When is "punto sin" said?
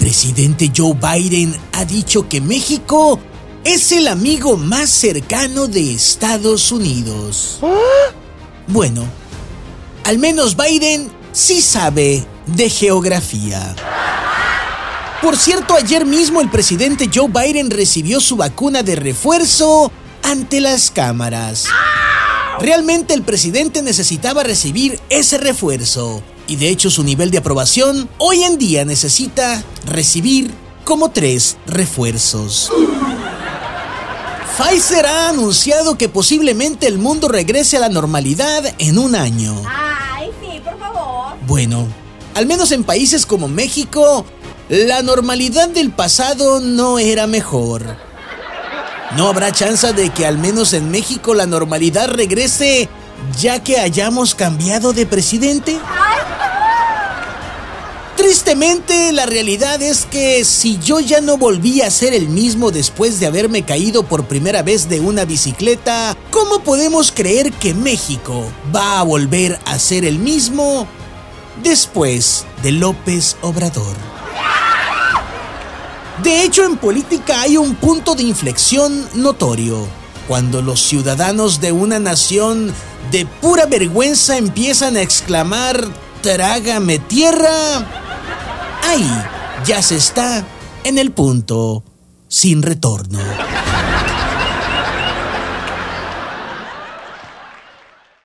91.10-92.62